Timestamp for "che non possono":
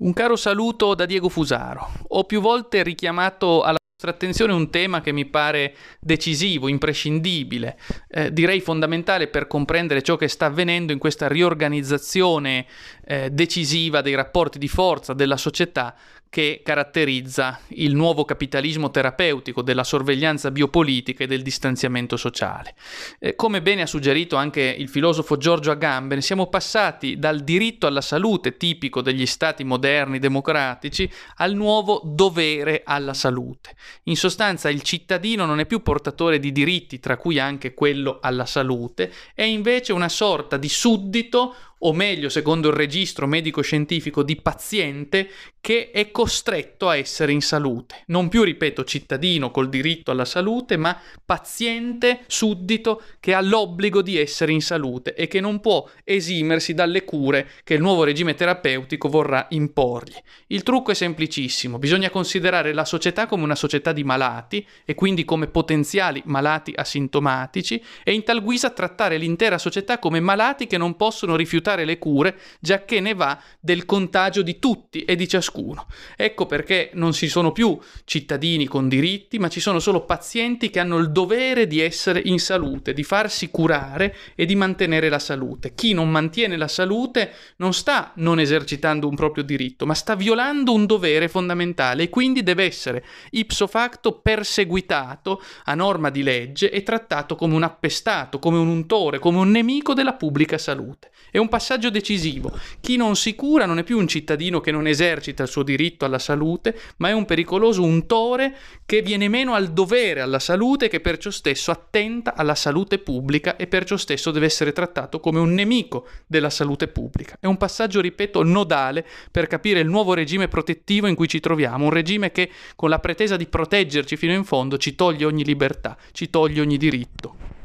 70.66-71.36